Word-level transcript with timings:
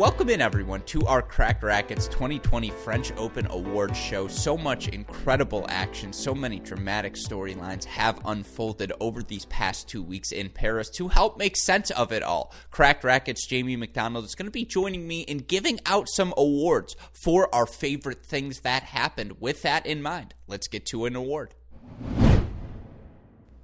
Welcome 0.00 0.30
in, 0.30 0.40
everyone, 0.40 0.80
to 0.84 1.04
our 1.04 1.20
Cracked 1.20 1.62
Racquets 1.62 2.08
2020 2.08 2.70
French 2.70 3.12
Open 3.18 3.46
Awards 3.50 3.98
show. 3.98 4.28
So 4.28 4.56
much 4.56 4.88
incredible 4.88 5.66
action, 5.68 6.14
so 6.14 6.34
many 6.34 6.58
dramatic 6.58 7.16
storylines 7.16 7.84
have 7.84 8.18
unfolded 8.24 8.94
over 8.98 9.22
these 9.22 9.44
past 9.44 9.90
two 9.90 10.02
weeks 10.02 10.32
in 10.32 10.48
Paris 10.48 10.88
to 10.92 11.08
help 11.08 11.36
make 11.36 11.54
sense 11.54 11.90
of 11.90 12.12
it 12.12 12.22
all. 12.22 12.50
Cracked 12.70 13.04
Racquets 13.04 13.46
Jamie 13.46 13.76
McDonald 13.76 14.24
is 14.24 14.34
going 14.34 14.46
to 14.46 14.50
be 14.50 14.64
joining 14.64 15.06
me 15.06 15.20
in 15.20 15.36
giving 15.40 15.78
out 15.84 16.08
some 16.08 16.32
awards 16.34 16.96
for 17.12 17.54
our 17.54 17.66
favorite 17.66 18.24
things 18.24 18.60
that 18.60 18.84
happened. 18.84 19.38
With 19.38 19.60
that 19.60 19.84
in 19.84 20.00
mind, 20.00 20.32
let's 20.46 20.66
get 20.66 20.86
to 20.86 21.04
an 21.04 21.14
award. 21.14 21.54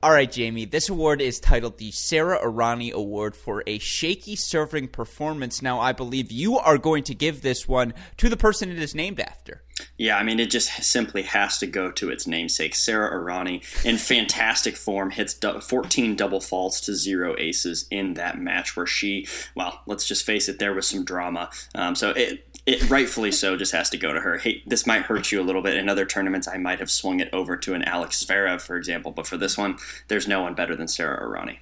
All 0.02 0.12
right, 0.12 0.30
Jamie, 0.30 0.66
this 0.66 0.90
award 0.90 1.22
is 1.22 1.40
titled 1.40 1.78
the 1.78 1.90
Sara 1.90 2.38
Errani 2.44 2.92
Award 2.92 3.34
for 3.34 3.62
a 3.66 3.78
shaky 3.78 4.36
serving 4.36 4.88
performance. 4.88 5.62
Now, 5.62 5.80
I 5.80 5.92
believe 5.92 6.30
you 6.30 6.58
are 6.58 6.76
going 6.76 7.02
to 7.04 7.14
give 7.14 7.40
this 7.40 7.66
one 7.66 7.94
to 8.18 8.28
the 8.28 8.36
person 8.36 8.70
it 8.70 8.78
is 8.78 8.94
named 8.94 9.20
after. 9.20 9.62
Yeah, 9.98 10.16
I 10.16 10.22
mean, 10.22 10.40
it 10.40 10.50
just 10.50 10.70
simply 10.82 11.22
has 11.22 11.58
to 11.58 11.66
go 11.66 11.90
to 11.92 12.10
its 12.10 12.26
namesake. 12.26 12.74
Sara 12.74 13.10
Errani, 13.12 13.62
in 13.84 13.96
fantastic 13.98 14.76
form, 14.76 15.10
hits 15.10 15.34
14 15.34 16.16
double 16.16 16.40
faults 16.40 16.80
to 16.82 16.94
zero 16.94 17.34
aces 17.38 17.86
in 17.90 18.14
that 18.14 18.38
match 18.38 18.76
where 18.76 18.86
she, 18.86 19.26
well, 19.54 19.80
let's 19.86 20.06
just 20.06 20.24
face 20.24 20.48
it, 20.48 20.58
there 20.58 20.74
was 20.74 20.86
some 20.86 21.04
drama. 21.04 21.50
Um, 21.74 21.94
so 21.94 22.10
it, 22.10 22.46
it 22.66 22.88
rightfully 22.90 23.32
so 23.32 23.56
just 23.56 23.72
has 23.72 23.90
to 23.90 23.96
go 23.96 24.12
to 24.12 24.20
her. 24.20 24.38
Hey, 24.38 24.62
this 24.66 24.86
might 24.86 25.02
hurt 25.02 25.30
you 25.30 25.40
a 25.40 25.44
little 25.44 25.62
bit. 25.62 25.76
In 25.76 25.88
other 25.88 26.06
tournaments, 26.06 26.48
I 26.48 26.56
might 26.56 26.80
have 26.80 26.90
swung 26.90 27.20
it 27.20 27.28
over 27.32 27.56
to 27.58 27.74
an 27.74 27.82
Alex 27.84 28.24
Zverev, 28.24 28.60
for 28.60 28.76
example, 28.76 29.12
but 29.12 29.26
for 29.26 29.36
this 29.36 29.56
one, 29.58 29.76
there's 30.08 30.28
no 30.28 30.42
one 30.42 30.54
better 30.54 30.74
than 30.74 30.88
Sara 30.88 31.22
Errani. 31.22 31.58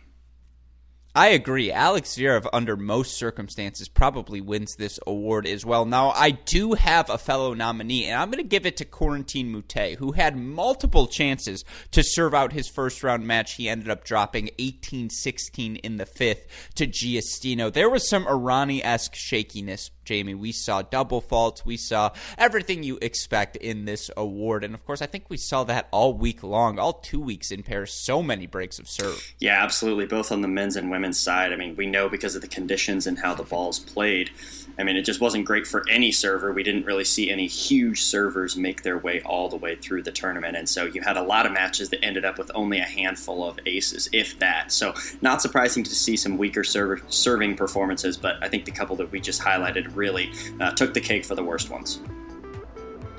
I 1.17 1.29
agree. 1.29 1.70
Alex 1.70 2.17
Zverev, 2.17 2.48
under 2.53 2.77
most 2.77 3.17
circumstances, 3.17 3.89
probably 3.89 4.41
wins 4.41 4.75
this 4.75 4.98
award 5.07 5.47
as 5.47 5.65
well. 5.65 5.84
Now, 5.84 6.11
I 6.11 6.33
do 6.33 6.73
have 6.73 7.09
a 7.09 7.19
fellow 7.19 7.55
nominee, 7.55 8.07
and 8.07 8.20
I'm 8.20 8.33
going 8.33 8.43
to 8.43 8.48
give 8.48 8.67
it 8.67 8.77
to 8.79 8.84
Corentin 8.84 9.53
Moutet, 9.53 9.98
who 9.98 10.11
had 10.11 10.37
multiple 10.37 11.07
chances 11.07 11.65
to 11.92 12.03
serve 12.03 12.35
out 12.35 12.53
his 12.53 12.69
first 12.69 13.05
round 13.05 13.29
match. 13.29 13.55
He 13.55 13.69
ended 13.69 13.91
up 13.91 14.03
dropping 14.03 14.51
18 14.59 15.09
16 15.09 15.77
in 15.77 15.98
the 15.98 16.07
fifth 16.07 16.73
to 16.75 16.87
Giustino. 16.89 17.73
There 17.73 17.89
was 17.89 18.09
some 18.09 18.25
Errani 18.25 18.81
esque 18.83 19.15
shakiness 19.15 19.91
Jamie. 20.05 20.35
We 20.35 20.53
saw 20.53 20.83
double 20.83 21.20
faults. 21.20 21.65
We 21.65 21.77
saw 21.77 22.11
everything 22.39 22.83
you 22.83 22.98
expect 23.03 23.57
in 23.57 23.85
this 23.85 24.11
award. 24.17 24.65
And 24.65 24.75
of 24.75 24.85
course, 24.85 25.03
I 25.03 25.07
think 25.07 25.29
we 25.29 25.37
saw 25.37 25.65
that 25.65 25.89
all 25.91 26.15
week 26.15 26.42
long, 26.42 26.79
all 26.79 26.95
two 26.95 27.20
weeks 27.20 27.51
in 27.51 27.62
Paris. 27.62 28.05
So 28.05 28.23
many 28.23 28.47
breaks 28.47 28.79
of 28.79 28.89
serve. 28.89 29.35
Yeah, 29.41 29.62
absolutely. 29.62 30.07
Both 30.07 30.31
on 30.31 30.42
the 30.42 30.48
men's 30.48 30.77
and 30.77 30.91
women's 30.91 31.03
side. 31.12 31.52
I 31.52 31.56
mean, 31.56 31.77
we 31.77 31.86
know 31.86 32.08
because 32.08 32.34
of 32.34 32.42
the 32.42 32.48
conditions 32.48 33.06
and 33.06 33.19
how 33.19 33.34
the 33.34 33.42
balls 33.42 33.78
played. 33.78 34.30
I 34.78 34.83
mean, 34.83 34.97
it 34.97 35.02
just 35.02 35.20
wasn't 35.20 35.44
great 35.44 35.66
for 35.66 35.84
any 35.88 36.11
server. 36.11 36.52
We 36.52 36.62
didn't 36.62 36.84
really 36.84 37.05
see 37.05 37.30
any 37.30 37.46
huge 37.46 38.02
servers 38.02 38.56
make 38.56 38.83
their 38.83 38.98
way 38.98 39.20
all 39.22 39.48
the 39.48 39.56
way 39.56 39.77
through 39.77 40.02
the 40.02 40.12
tournament. 40.12 40.56
And 40.56 40.69
so 40.69 40.86
you 40.86 41.00
had 41.00 41.16
a 41.16 41.22
lot 41.22 41.46
of 41.46 41.52
matches 41.52 41.91
that 41.91 42.05
ended 42.05 42.24
up 42.24 42.38
with 42.38 42.50
only 42.55 42.78
a 42.78 42.84
handful 42.84 43.46
of 43.46 43.58
aces, 43.66 44.08
if 44.12 44.38
that. 44.38 44.72
So, 44.72 44.94
not 45.22 45.42
surprising 45.42 45.84
to 45.84 45.94
see 45.94 46.16
some 46.16 46.36
weaker 46.38 46.64
server, 46.64 47.00
serving 47.08 47.56
performances, 47.56 48.16
but 48.16 48.42
I 48.42 48.48
think 48.48 48.64
the 48.64 48.72
couple 48.72 48.96
that 48.96 49.11
we 49.12 49.20
just 49.20 49.41
highlighted 49.41 49.94
really 49.94 50.33
uh, 50.61 50.72
took 50.72 50.94
the 50.94 51.00
cake 51.00 51.24
for 51.24 51.34
the 51.34 51.44
worst 51.44 51.70
ones. 51.70 52.00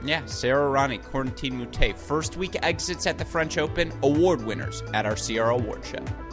Yeah, 0.05 0.23
Sara 0.25 0.70
Errani, 0.70 1.02
Corentin 1.02 1.53
Moutet, 1.53 1.97
first 1.97 2.38
week 2.38 2.55
exits 2.61 3.08
at 3.08 3.17
the 3.17 3.25
French 3.25 3.58
Open, 3.58 3.92
award 4.03 4.45
winners 4.45 4.83
at 4.94 5.05
our 5.05 5.16
CR 5.16 5.49
Award 5.49 5.83
Show. 5.83 6.25